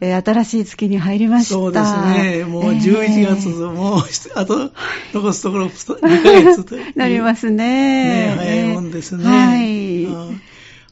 [0.00, 1.54] えー、新しい月に入りました。
[1.54, 2.44] そうですね。
[2.44, 4.02] もう11月、えー、もう、
[4.34, 4.72] あと、
[5.14, 6.76] 残すところ2ヶ月と。
[6.96, 7.54] なりますね。
[7.56, 9.24] ね早いもんですね。
[9.24, 10.06] はい。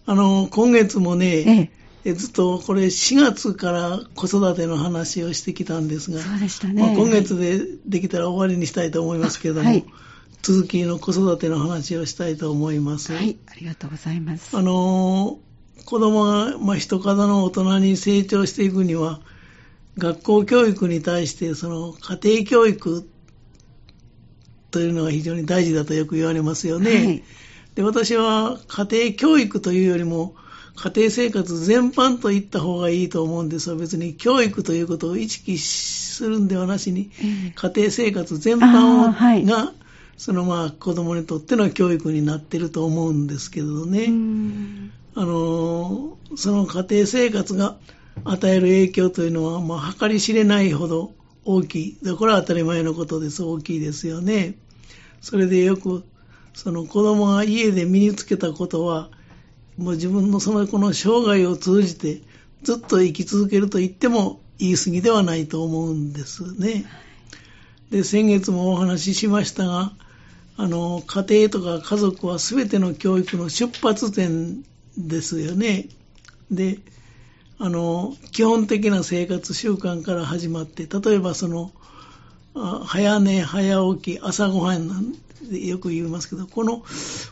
[0.07, 1.71] あの、今月もね、
[2.05, 6.83] えー、ずっとこれ4月から子育ての話をしてきたんですが、そうでしたね。
[6.83, 9.85] まあ、今月でできたら終わりにしたいと思いますけれども、はい、
[10.43, 13.13] 続きの子育ての話をしたいと思います。
[13.15, 14.57] はい、ありがとうございます。
[14.57, 15.39] あの
[15.85, 19.21] 子供が、まあ、人方の大人に成長していくには、
[19.99, 23.09] 学校教育に対して、その家庭教育
[24.71, 26.91] というのが非常に大事だとよく言われますよね。
[26.91, 27.23] はい、
[27.77, 30.35] で私は家庭教育というよりも、
[30.77, 37.11] 家庭生活全般と言った方がいいと思うんですが、別に教育ということを意識するんではなしに、
[37.55, 39.73] 家庭生活全般を、はい、が、
[40.17, 44.13] そのまあ子供にとっての教育になっていると思うんですけどね。
[45.17, 47.77] あの、その家庭生活が
[48.25, 51.15] 与える影響というのは、まあ、計り知れないほど
[51.45, 51.99] 大きい。
[52.19, 53.43] これは当たり前のことです。
[53.43, 54.55] 大きいですよね。
[55.21, 56.05] それでよく、
[56.53, 59.11] その子供が家で身につけたことは、
[59.79, 62.23] もう自分のその子の生涯を通じて
[62.63, 66.85] ずっと生き続けると言っても言い過ぎではないと思うんですね。
[67.91, 69.93] で、先月もお話ししましたが、
[70.57, 74.65] あの、家庭とか家族は全ての教育の出発点
[74.97, 75.87] ですよね。
[76.51, 76.79] で、
[77.59, 81.73] あの、基本的な生活習慣から始まって、例えばその、
[82.85, 85.13] 早寝早起き朝ごはんなん
[85.51, 86.83] てよく言いますけど、この、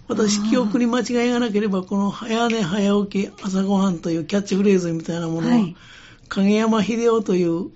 [0.08, 5.76] 私記憶に間違いがなければ、この早寝早起き朝ごはんというキャッチフレーズみたいなものは、はい、
[6.28, 7.70] 影山秀夫という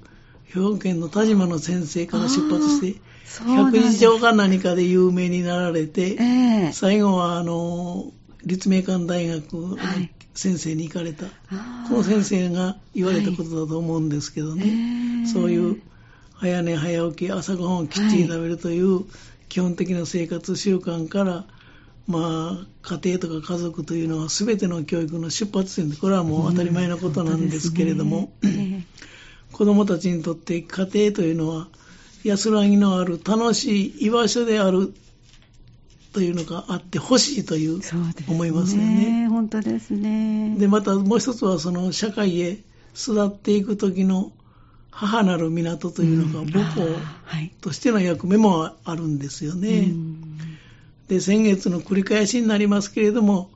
[0.44, 3.00] 兵庫県の田島の先生から出発して、
[3.44, 8.12] 百日上か何かで有名になられて、えー、最後はあの
[8.46, 9.76] 立命館大学の
[10.34, 11.30] 先生に行かれた、は
[11.86, 14.70] い、この先生が言われたことだと思うんですけどね、はい。
[14.70, 15.82] えー、そういう
[16.34, 19.04] 早寝早起き、朝ごはんをきっちり食べるという
[19.48, 21.44] 基本的な生活習慣から、
[22.06, 28.56] まあ、家庭とか家族というのは全ての教育の出発点で、これはもう当たり前のことなんですけれども、うん。
[28.56, 28.86] ね、
[29.50, 31.68] 子供たちにとって家庭というのは
[32.22, 34.94] 安らぎのある楽しい居場所である
[36.16, 37.78] というのがあってほしいという
[38.26, 39.28] 思いますよね。
[39.28, 40.56] 本当ですね。
[40.56, 42.56] で、またもう一つはその社会へ
[42.96, 44.32] 育っていく時の
[44.90, 46.86] 母なる港というのが母校
[47.60, 49.92] としての役目もあるんですよね。
[51.08, 53.50] で、先月の繰り返しになりますけれども、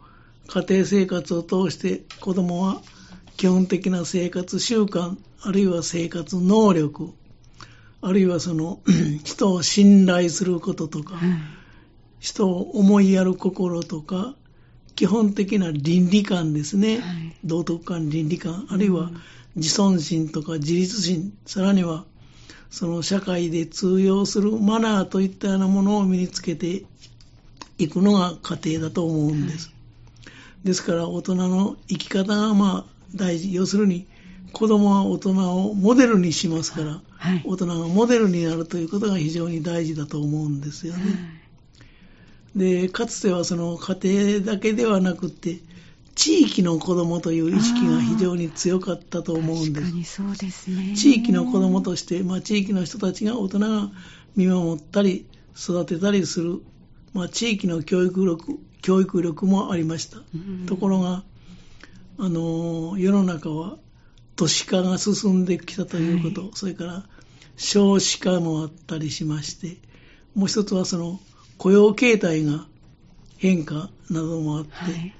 [0.46, 2.82] 家庭生活を通して子供は
[3.38, 7.14] 基本的な生活習慣、あるいは生活能力、
[8.02, 8.80] あるいはその
[9.24, 11.14] 人を信頼することとか、
[12.20, 14.34] 人を思いやる心とか、
[14.94, 19.10] 基本的な倫理観ですね、はい、道徳観、倫理観、あるいは
[19.56, 22.04] 自尊心とか自立心、さらには
[22.70, 26.84] その社会で通用するマナーといったようなものを身につけて
[27.78, 29.68] いくのが家庭だと思うんです。
[29.68, 30.30] は
[30.64, 33.54] い、ですから大人の生き方がまあ大事。
[33.54, 34.06] 要するに
[34.52, 35.30] 子供は大人
[35.66, 41.39] をモデルにしますから、はい、大人がモデルになるということが非常に大事だと思うんですよね。
[42.54, 45.60] で、かつてはその家庭だけではなくて、
[46.14, 49.72] 地域の子供という意識が非常に強かったと思うんです。
[49.72, 50.94] 確かにそうですね。
[50.96, 53.90] 地域の子供として、まあ、地域の人たちが大人が
[54.36, 56.60] 見守ったり、育てたりする、
[57.12, 60.18] まあ、地域の教育力、教育力もありました。
[60.66, 61.22] ところが、
[62.18, 63.78] あの、世の中は
[64.36, 67.04] 都市化が進んできたということ、はい、それから
[67.56, 69.78] 少子化もあったりしまして、
[70.34, 71.20] もう一つはその
[71.60, 72.66] 雇用形態が
[73.36, 75.14] 変化などもあって、はい、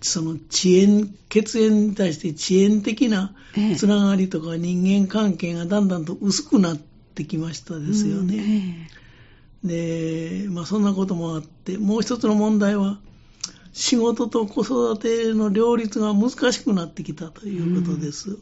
[0.00, 3.34] その遅延、血縁に対して遅延的な
[3.76, 8.88] つながりとか人間関係がだんだんと薄くなってきましたですよね。
[9.62, 12.98] で、まあそんなこともあって、もう一つの問題は、
[13.74, 18.30] 仕事と子育ての両立が難しくなってきたということです。
[18.30, 18.38] はい、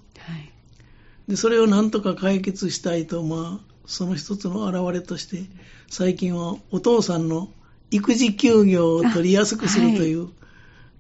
[1.27, 5.45] でそれをなんとか解決したいと、まあ、その一つの表れとして、
[5.89, 7.49] 最近はお父さんの
[7.91, 10.33] 育児休業を取りやすくするという、はい、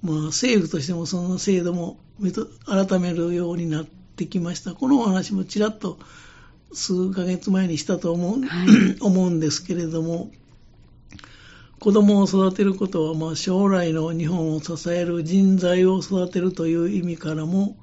[0.03, 1.99] まあ、政府としてもその制度も
[2.67, 4.73] 改めるようになってきました。
[4.75, 5.99] このお話もちらっと
[6.73, 8.69] 数ヶ月前にしたと思うはい、
[9.00, 10.31] 思うんですけれども、
[11.81, 17.77] 子供を育てることは、まあ、将来の日本を支える人材を育てるという意味からも、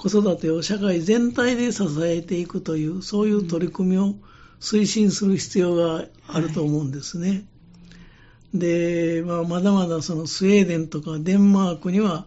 [0.00, 4.14] 子育てを社会全体で支えていくという、そういう取り組みを
[4.58, 7.28] 推進する必要があると思うんですね。
[7.28, 7.44] はい、
[8.54, 12.24] で、まあ、まだまだそのスウェーデンとかデンマークには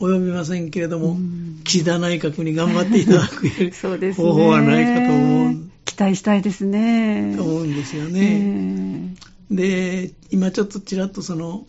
[0.00, 3.44] 及びませんけれども、うん岸田内閣に頑張っていただく
[4.00, 4.12] ね。
[4.14, 7.34] 方法はないかと思う期待したいですね。
[7.36, 9.14] と思うんですよえね。
[9.50, 11.66] で、今ちょっとちらっとその、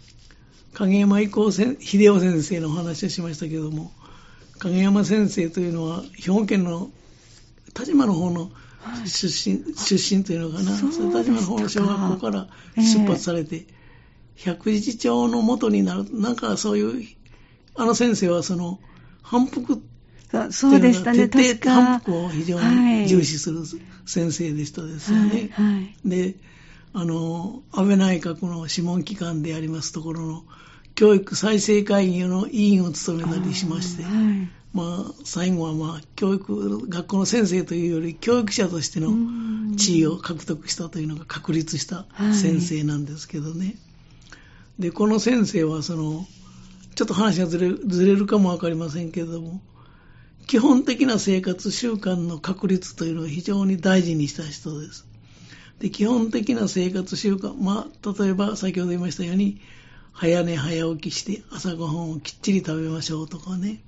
[0.73, 1.77] 影山以降秀
[2.13, 3.91] 夫先生のお話をしましたけれども、
[4.59, 6.89] 影山先生というのは、兵庫県の
[7.73, 9.09] 田島の方のはい。
[9.09, 13.65] 出身、出身というのかな、そ田島の方の小学校から出発されて、
[14.35, 17.07] 百日町の元になる、なんかそういう、
[17.75, 18.79] あの先生はその、
[19.21, 21.69] 反復ーそそうでしたね、徹底。
[21.69, 22.75] 反復を非常はい。
[23.03, 23.59] に重視する
[24.05, 25.49] 先生でしたですよね。
[25.53, 26.09] はいはい。
[26.09, 26.35] で、
[26.93, 30.43] あの、安倍内閣の諮問機関でありますところの、
[30.95, 43.75] 教育再生会議の委員を務めたりしまして、はいまあ、最後はまあ、教育、学校の先生というより、教育者としてのうん地位を獲得したというのが確立した先生なんですけどね。
[44.79, 46.25] で、この先生は、その、
[46.95, 49.61] ちょっと話がずれずれるかもわかりませんけれども、
[50.47, 55.05] 基本的な生活習慣の確立というのを非常に大事にした人です。
[55.79, 59.61] で、基本的な生活習慣、まあ、例えば先ほど言いましたように、
[60.13, 63.81] 早寝早起きして朝ごはんをきっちり食べましょうとかね、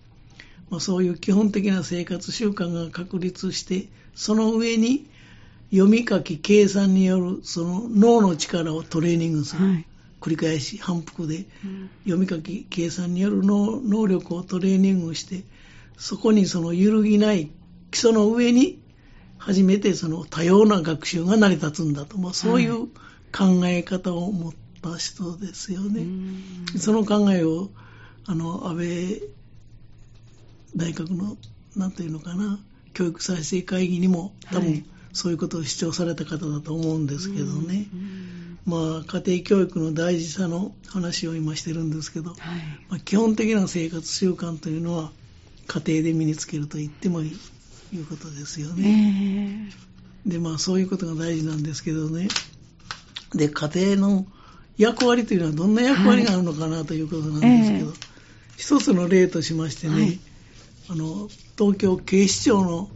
[0.69, 5.07] まあ、そういう基本的な生活習慣が確立して、その上に
[5.72, 9.66] 読み書き計算によるその脳の力をトレーニングする。
[9.66, 9.86] はい。
[10.22, 11.89] 繰り返し反復でうん。
[12.06, 15.44] 読み書き計算による能能力をトレーニングして
[15.98, 17.51] そこにその揺るぎない
[17.92, 18.81] 基礎の上に
[19.38, 22.88] 初めてその多様な学習が成り立つんだと、まあ、そういう
[23.31, 24.54] 考え方を持っ
[24.92, 26.02] た人ですよね。
[26.02, 27.70] うんその考えを
[28.26, 29.22] あの安倍
[30.76, 31.38] 大学の
[31.76, 32.60] なんていうのかな
[32.94, 37.88] 教育再生会議にも多分はいそういうことを主張された方だと思うんですけどね。
[37.94, 42.38] うんまあ、家庭教育の大事さの話を今してるんですけど、はい
[42.90, 45.12] まあ、基本的な生活習慣というのは
[45.68, 47.40] 家庭で身につけると言ってもいい
[47.94, 49.70] いうことですよね。
[50.26, 52.28] えで、まあそういうことが大事なんですけどね。
[53.34, 54.26] で、家庭の
[54.77, 58.16] 役割というのはどんな役割があるのかなということなんですけど、ええ
[58.57, 60.19] 一つの例としましてね、はい。
[60.89, 62.89] あの、東京警視庁の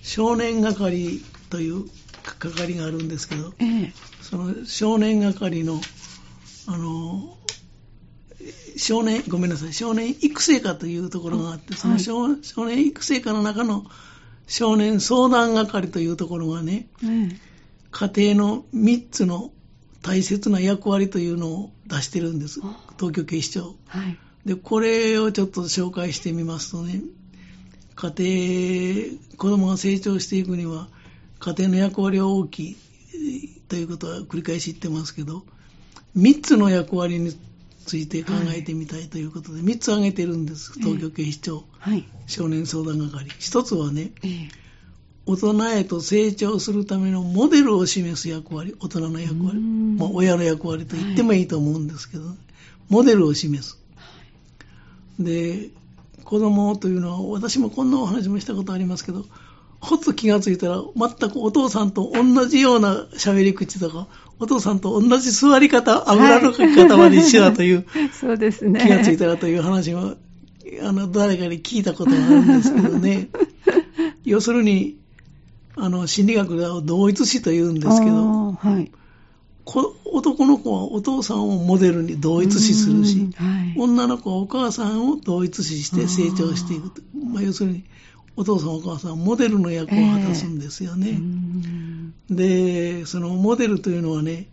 [0.00, 1.20] 少年係
[1.50, 1.86] という
[2.22, 3.92] 係があるんですけど、ええ。
[4.20, 5.80] その少年係の、
[6.66, 7.36] あの、
[8.76, 13.84] 少年、ごめんなさい、少年育成課というところがあって、その少,、少年育成課の中の
[14.46, 17.36] 少年相談係というところがね、ええ。
[17.90, 19.52] 家庭の3つの
[20.02, 22.60] 大切な役割というのを出してるんです。
[22.62, 22.78] あ。
[22.98, 23.76] 東京警視庁。
[23.86, 24.18] はい。
[24.44, 27.02] で、これをちょっと紹介してみますとね、
[27.94, 28.12] 家
[29.10, 30.88] 庭、子供が成長していくには、
[31.38, 32.76] 家庭の役割は大きい
[33.14, 35.44] えーということは繰り返し言ってますけど、
[36.16, 37.32] 3つの役割に
[37.86, 42.04] ついて考えてみたいということで、3つ挙げてるんです、東京警視庁、はい。
[42.26, 43.30] 少年相談係。
[43.30, 44.62] 1つはね、ええ
[45.24, 52.24] 大人へと成長するためのモデルを示す役割、大人の役割、うんまあ、親の役割と言ってもいいと思うんですけど、
[52.88, 53.78] モデルを示す。
[55.18, 55.70] で、
[56.24, 59.24] 子供というのは、私もこんなお話もしたことありますけど、
[59.80, 64.08] ほっと気がついたら、全くお父さんと同じような喋り口とか、
[64.40, 70.16] お父さんと同じ座り方、あぐらのかき方まで一緒だという、そうですね気がついたらという話を、
[70.82, 73.28] あの、誰かに聞いたことがあるんですけどね。
[74.24, 75.01] 要するに、
[75.76, 78.90] あの、心理学では同一視と言うんですけど、はい。
[79.64, 83.74] こ男の子はお父さんをモデルに同一視するし、うんはい。
[83.78, 86.90] 女の子はお母さんを同一視して成長していく。
[86.90, 87.02] と。
[87.32, 87.84] まあ、要するに、
[88.36, 91.10] お父さんお母さんはモデルの役を果たすんですよね。
[91.10, 92.14] うん。
[92.30, 94.48] で、そのモデルというのはね、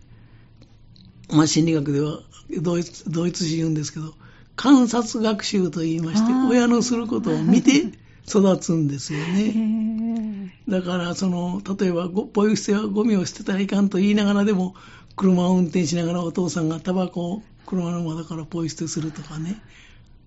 [1.30, 2.20] まあ、心理学では
[2.60, 4.14] 同一同一視言うんですけど、
[4.56, 7.86] 観察学習と言いまして親のすることを見て
[8.28, 10.52] 育つんですよえね。
[10.66, 14.74] えだから、その、例えば、ごポイ捨てはゴミを捨てたらいかんと言いながらでも、
[15.16, 19.60] 車を運転しながらお父さんがタバコを車の窓からポイ捨てするとかね、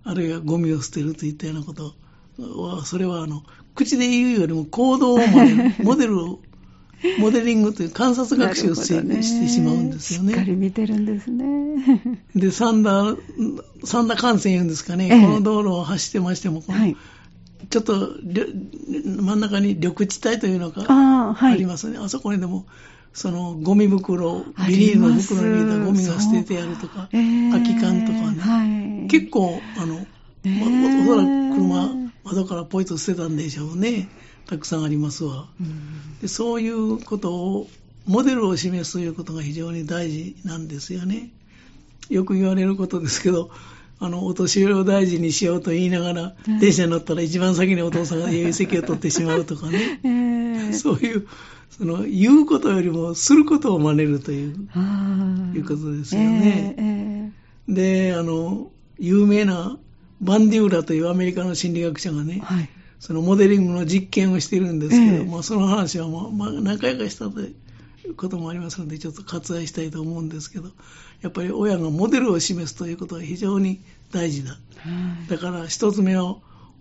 [0.04, 1.94] あるいはゴミを捨てるといったようなこと
[2.38, 3.42] は、それはあの、
[3.74, 6.40] 口で言うよりも行動をモデル、 モデルを、
[7.18, 10.56] モデリングという観察学習をして,、ねしてしまうんですよしっかりね。
[10.56, 11.44] 見てるんですね。
[12.34, 13.16] で、三田、
[13.84, 16.96] 三田幹線言うんですかね、ええこの道路を走ってましても、このはい。
[17.70, 21.52] ちょっと真ん中に緑地帯というのがああ、はい。
[21.54, 21.98] ありますね。
[21.98, 22.66] あそこにでも、
[23.12, 28.40] そのゴミ袋、あビニールの袋に入れたゴミが捨ててやるとか、ええ空き缶とかね。
[28.40, 29.08] はい。
[29.08, 30.06] 結構、あの、
[30.44, 34.08] ええまおそらく車、窓からポイと捨てたんでしょうね。
[34.46, 35.48] たくさんありますわ。
[35.60, 37.68] うんでそういうことを、
[38.06, 41.30] モデルを示すということが非常に大事なんですよね。
[42.08, 43.50] よく言われることですけど、
[44.00, 50.00] あの、お年寄りを大事にしようと言いながら、電車に乗ったら一番先にお父さんが優位席を取ってしまうとかね。
[50.04, 51.26] えー、そういう、
[51.70, 54.56] その、言うことよりもすることを真似るという、
[55.54, 56.74] いうことですよね。
[56.78, 57.14] えー
[57.68, 59.78] で、あの、有名な
[60.20, 62.68] バンディウラというアメリカの心理学者がね、えーはい。
[63.00, 65.24] そのモデリングの実験をしているんですけど、ええ。
[65.24, 67.54] まあ、その話はまあ、まあ、何回かしたという
[68.16, 70.70] こともありますので、ちょっと割愛したいと思うんですけど、
[71.22, 73.80] やっぱり親がモデルを示すということは非常に
[74.12, 74.52] 大事だ。
[74.52, 74.60] はい
[75.28, 76.36] だから一つ目は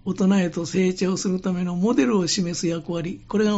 [0.06, 3.58] 大人へと成長するためのモデルを示す役割、これが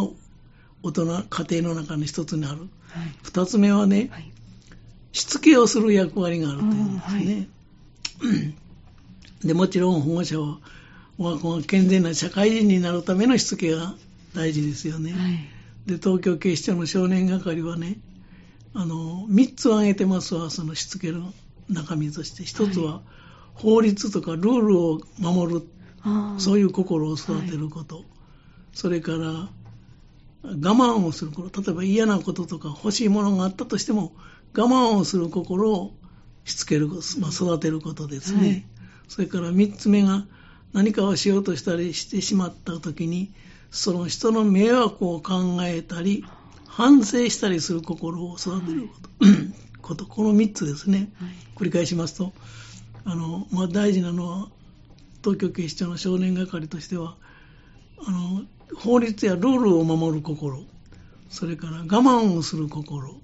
[0.84, 2.60] 大人、家庭の中の一つにある。
[2.60, 2.70] はい。
[3.24, 4.32] 二つ目はね、はい。
[5.12, 7.48] しつけをする役割があるというんですね。
[9.44, 10.60] でもちろん保護者は、
[11.18, 13.96] 我が子が健全な社会人になるためのしつけが
[14.36, 15.14] 大事ですよね。
[15.88, 15.98] はい。
[15.98, 17.98] で、東京警視庁の少年係はね、
[18.74, 21.34] あの、三つ挙げてますわ、そのしつけの
[21.70, 22.44] 中身として。
[22.44, 23.02] 一つは、
[23.54, 25.62] 法律とかルールを守る、
[26.02, 28.04] あーそういう心を育てること。
[28.74, 29.50] それから、我
[30.44, 31.62] 慢をすること。
[31.62, 34.14] 例えば嫌なこととか欲しいものがあったとしても、
[34.56, 35.94] 我慢をする心を
[36.44, 36.96] しつける、ま
[37.30, 38.40] あ、育てることですね。
[38.40, 38.66] はい
[39.08, 40.26] それから三つ目が、
[40.74, 43.32] 何かをしようとしたりしてしまった時に、
[43.76, 46.24] その人の迷惑を考えたり、
[46.66, 49.10] 反省したりする心を育てること。
[49.82, 51.12] ことこの三つですね。
[51.20, 51.30] はい。
[51.58, 52.32] 繰り返しますと、
[53.04, 54.48] あの、まあ、大事なのは、
[55.22, 57.18] 東京警視庁の少年係としては、
[58.08, 58.46] あの、
[58.78, 60.64] 法律やルールを守る心、
[61.30, 63.20] それから我慢をする心、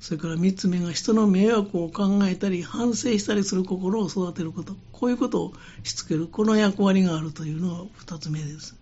[0.00, 5.52] それから三つ目が人の迷惑を考えたり、反省したりする心を育てること、こういうことを
[5.82, 8.76] しつける、この役割があるというのが二つ目です。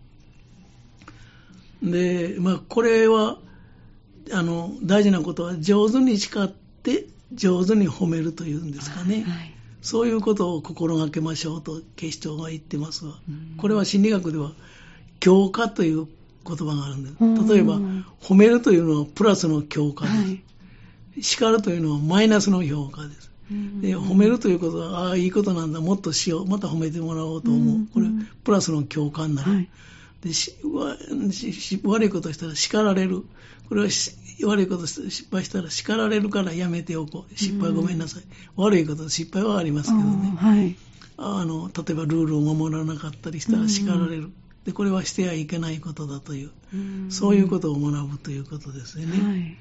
[1.91, 3.39] で、まあ、これは、
[4.33, 9.23] あの、大事なことは上手に叱って、上手に褒めるというんですかね。
[9.23, 9.53] はい。
[9.83, 13.57] そういうことを心がけましょうと警視庁が言ってますわうん。
[13.57, 14.51] これは心理学では
[15.21, 16.09] 強化という
[16.45, 17.55] 言葉があるんでうんす。
[17.55, 17.79] 例えば、
[18.21, 20.17] 褒めるというのはプラスの強化です。
[20.17, 20.43] はい。
[21.23, 23.31] 叱るというのはマイナスの評価です。
[23.51, 27.87] うんで褒めるということは、ああ、いいことなんだ、もっとしよう、また褒めてもらおうと思うんう。
[27.95, 28.09] これ、
[28.43, 29.53] プラスの共感になる。
[29.53, 29.69] はい。
[30.23, 30.57] でし
[31.85, 33.23] 悪いことしたら叱られる。
[33.69, 34.13] これはし
[34.45, 37.39] 悪いこと失敗したら叱られるからやめておこう。
[37.39, 38.23] 失敗ごめんなさい。
[38.57, 40.33] 悪いこと、失敗はありますけどね。
[40.37, 40.77] はい。
[41.17, 44.31] あの、例えばルールを守らなかったりしたら叱られる。
[44.65, 46.51] で、これはしてはいけないことだという、
[47.09, 49.23] そういうことを学ぶということですよね。
[49.23, 49.57] はい。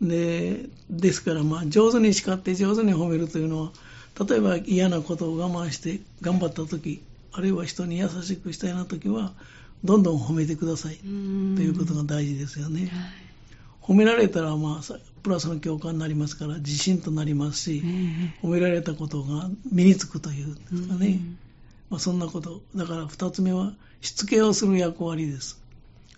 [0.00, 3.72] で、ですから、まあ、上手に叱って上手に褒めるというのは、
[4.28, 9.34] 例えば嫌なことを我慢して頑張ったとき、あるいは人に優しくしたいなときは、
[9.84, 10.96] どんどん褒めてください。
[10.96, 12.82] とということが大事ですよね。
[12.82, 12.90] はい
[13.86, 21.06] 褒められたら、まあ、さプラスの共感になりますから、自信となりますし、え褒められたことが身につくというんえですかね。
[21.06, 21.38] うん
[21.88, 22.62] まあ、そんなこと。
[22.74, 25.60] だから二つ目は、しつけをする役割です。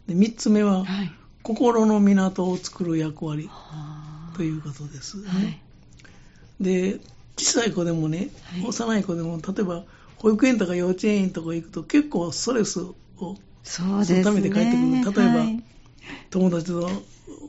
[0.06, 1.12] で三つ目は、はい。
[1.42, 5.60] 心の港を作る役割はということです、ねあはい。
[6.60, 7.00] で、
[7.38, 9.84] 小さい子でもね、はい幼い子でも、例えば、
[10.16, 12.94] 保育園とか幼稚園とか行くと結構ストレスを
[13.64, 14.22] そうですね。
[14.24, 14.64] そのために帰っ
[15.02, 15.62] てくる例えばはい
[16.30, 16.90] 友達と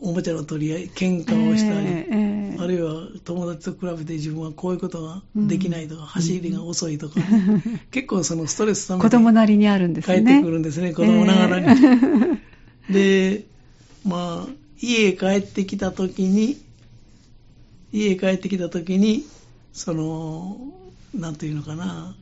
[0.01, 7.15] おもちゃの取り合い、喧嘩をしたり、ええええあるいは友達と比べて自分はこういうことができないとか、走りが遅いとか、
[7.91, 10.39] 結構そのストレスため子供になりにあるんです帰ね。
[10.39, 11.81] ってくるんですね、子供ながらに。
[12.89, 13.45] で、
[14.05, 14.51] まあ、
[14.81, 16.57] 家へ帰ってきたときに、
[17.93, 19.23] 家へ帰ってきたときに、
[19.71, 20.57] その、
[21.13, 22.15] なんていうのかな、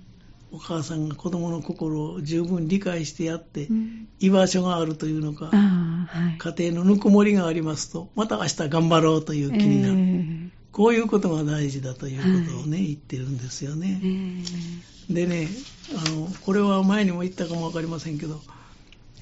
[0.51, 6.37] お母さんが子供の心を十分理解してやって、うん居場所があるというのか、はい。
[6.39, 9.95] 家庭のぬくもりがありますと、また明日頑張ろうという気になる。
[9.97, 15.11] えこういうことが大事だということをね、言ってるんですよねえ。
[15.11, 15.47] えでね、
[15.95, 18.41] あの、これは前にも言ったかもわかりませんけど、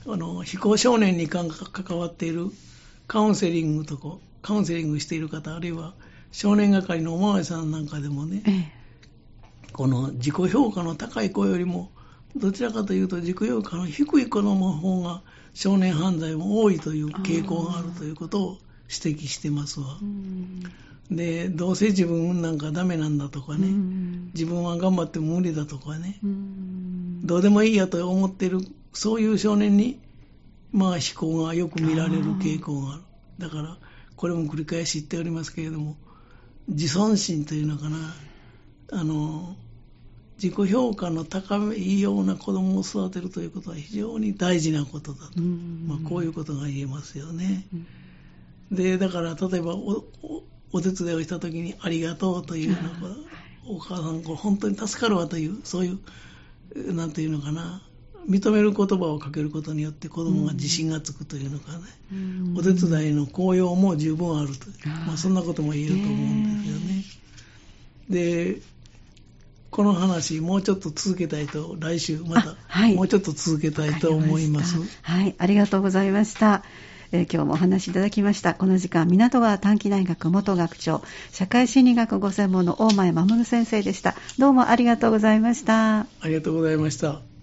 [0.08, 1.50] あの、非行少年に関
[1.98, 2.52] わっている
[3.08, 5.94] カウンセリングとか、カウンセリングしている方、あるいは
[6.32, 8.85] 少年係のおまわりさんなんかでもね、ええ
[9.76, 11.92] この自己評価の高い子よりも、
[12.34, 15.22] どちらかというと自己評価の低い子の方が
[15.54, 19.98] 少年犯罪も多いという傾向があるということを指摘してますわ。
[20.02, 20.06] う。
[20.06, 20.64] ん。
[21.12, 24.32] で、どうせ自分なんかダメなんだとかね、うん。
[24.34, 27.28] 自分は頑張っても無理だとかね、うん。
[27.28, 28.60] どうでもいいやと思ってる、
[28.94, 30.00] そういう少年に、
[30.72, 33.02] まあ思考がよく見られる傾向がある。
[33.40, 33.78] だから、
[34.16, 35.98] これも繰り返し言っておりますけれども、
[36.70, 37.98] 自尊心というのかな、
[38.92, 39.58] あの、
[40.42, 45.32] 自己評価の高いような子供を育てるということは非常に大事なことだと。
[45.38, 45.86] うん。
[45.88, 47.66] まあ、こういうことが言えますよね。
[48.72, 48.76] うん。
[48.76, 53.36] で、だから、例えばお、おお手伝いをしたときに、ありがとうというようなこと
[53.68, 55.98] お母さん、これ本当に助かるわという、そうい
[56.76, 57.82] う、なんていうのかな、
[58.30, 61.80] 認める言葉をかけることによって子供が自信がつくというのかね、
[62.12, 62.58] うん。
[62.58, 64.66] お手伝いの効用も十分あると
[65.08, 67.04] まあ、そんなことも言えると思うんですよね。
[68.10, 68.62] で、
[69.76, 74.78] この話、もうちょっと続けたいと、来週またあ、はいもうちょっと続けたいと思います。
[75.02, 76.64] はい、ありがとうございました。
[77.12, 78.54] えー今日もお話しいただきました。
[78.54, 81.04] この時間、港川短期大学元学長、
[81.34, 84.16] 社会心理学ご専門の大前守先生でした。
[84.40, 86.00] どうもありがとうございました。
[86.00, 87.35] ありがとうございました。